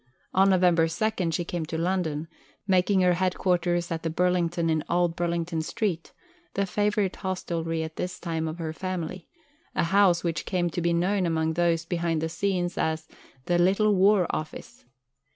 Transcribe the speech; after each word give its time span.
On 0.33 0.49
November 0.49 0.87
2, 0.87 1.29
she 1.31 1.45
came 1.45 1.63
to 1.67 1.77
London, 1.77 2.27
making 2.65 3.01
her 3.01 3.13
headquarters 3.13 3.91
at 3.91 4.01
the 4.01 4.09
Burlington 4.09 4.67
in 4.67 4.83
Old 4.89 5.15
Burlington 5.15 5.61
Street, 5.61 6.11
the 6.55 6.65
favourite 6.65 7.17
hostelry 7.17 7.83
at 7.83 7.97
this 7.97 8.19
time 8.19 8.47
of 8.47 8.57
her 8.57 8.73
family: 8.73 9.27
a 9.75 9.83
house 9.83 10.23
which 10.23 10.47
came 10.47 10.71
to 10.71 10.81
be 10.81 10.91
known 10.91 11.27
among 11.27 11.53
those 11.53 11.85
behind 11.85 12.19
the 12.19 12.29
scenes 12.29 12.79
as 12.79 13.07
"The 13.45 13.59
Little 13.59 13.93
War 13.93 14.25
Office." 14.31 14.85